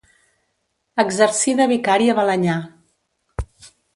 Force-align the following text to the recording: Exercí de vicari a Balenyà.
Exercí 1.03 1.53
de 1.59 1.69
vicari 1.73 2.09
a 2.13 2.17
Balenyà. 2.21 2.57